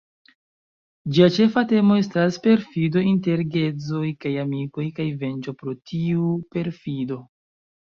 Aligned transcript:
Ĝia 1.17 1.27
ĉefa 1.35 1.63
temo 1.73 1.99
estas 2.05 2.41
perfido 2.49 3.05
inter 3.11 3.45
geedzoj 3.59 4.03
kaj 4.25 4.35
amikoj 4.49 4.91
kaj 5.01 5.11
venĝo 5.25 5.59
pro 5.63 5.81
tiu 5.91 6.37
perfido. 6.61 7.25